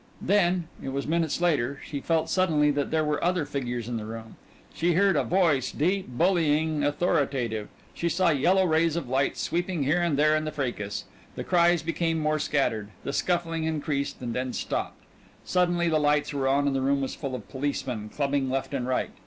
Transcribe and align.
Then, 0.19 0.67
it 0.81 0.89
was 0.89 1.05
minutes 1.05 1.39
later, 1.41 1.79
she 1.85 1.99
felt 1.99 2.27
suddenly 2.27 2.71
that 2.71 2.89
there 2.89 3.05
were 3.05 3.23
other 3.23 3.45
figures 3.45 3.87
in 3.87 3.97
the 3.97 4.05
room. 4.05 4.35
She 4.73 4.93
heard 4.93 5.15
a 5.15 5.23
voice, 5.23 5.71
deep, 5.71 6.07
bullying, 6.09 6.83
authoritative; 6.83 7.67
she 7.93 8.09
saw 8.09 8.31
yellow 8.31 8.65
rays 8.65 8.95
of 8.95 9.07
light 9.07 9.37
sweeping 9.37 9.83
here 9.83 10.01
and 10.01 10.17
there 10.17 10.35
in 10.35 10.43
the 10.43 10.51
fracas. 10.51 11.05
The 11.35 11.43
cries 11.43 11.83
became 11.83 12.17
more 12.17 12.39
scattered. 12.39 12.89
The 13.03 13.13
scuffling 13.13 13.65
increased 13.65 14.19
and 14.21 14.33
then 14.33 14.53
stopped. 14.53 15.03
Suddenly 15.45 15.87
the 15.87 15.99
lights 15.99 16.33
were 16.33 16.47
on 16.47 16.65
and 16.65 16.75
the 16.75 16.81
room 16.81 17.01
was 17.01 17.13
full 17.13 17.35
of 17.35 17.47
policemen, 17.47 18.09
clubbing 18.09 18.49
left 18.49 18.73
and 18.73 18.87
right. 18.87 19.11